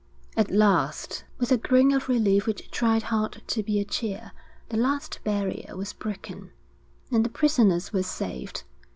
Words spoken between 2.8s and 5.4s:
hard to be a cheer, the last